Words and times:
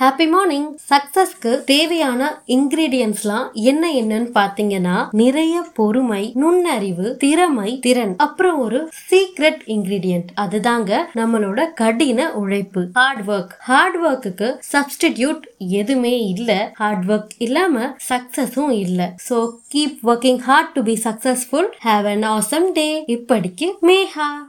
Happy 0.00 0.28
morning 0.28 0.76
சக்சஸ்க்கு 0.90 1.64
தேவையான 1.64 2.42
இன்கிரீடியன்ஸ்லாம் 2.46 3.52
என்ன 3.52 3.92
என்னன்னு 3.92 4.28
பாத்தீங்கன்னா 4.34 5.06
நிறைய 5.10 5.64
பொறுமை 5.74 6.32
நுண்ணறிவு 6.34 7.16
திறமை 7.16 7.78
திறன். 7.78 8.16
அப்புறம் 8.16 8.58
ஒரு 8.58 8.90
சீக்ரெட் 9.10 9.62
இன்கிரீடியன்ட் 9.66 10.26
அதுதாங்க 10.40 10.98
நம்மளோட 11.14 11.72
கடின 11.74 12.32
உழைப்பு. 12.32 12.88
ஹார்ட் 12.92 13.28
ஒர்க் 13.28 13.54
ஹார்ட் 13.58 13.96
ஒர்க்குக்கு 13.96 14.58
சப்ஸ்டிடியூட் 14.72 15.42
எதுவுமே 15.58 16.26
இல்ல. 16.26 16.70
ஹார்ட் 16.74 17.10
ஒர்க் 17.10 17.28
இல்லாம 17.38 17.96
சக்சஸும் 18.08 18.70
இல்ல. 18.70 19.14
So 19.28 19.50
keep 19.74 19.98
working 20.04 20.38
hard 20.38 20.72
to 20.72 20.82
be 20.82 20.98
successful 21.04 21.70
have 21.84 22.06
an 22.06 22.22
awesome 22.22 22.72
day 22.72 23.04
இப்படிக்கு 23.06 23.70
மேஹா 23.82 24.44